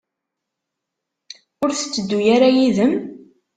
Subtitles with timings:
[1.63, 2.93] Ur tetteddu ara yid-m?